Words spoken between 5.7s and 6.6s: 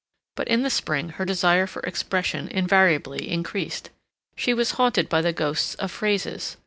of phrases.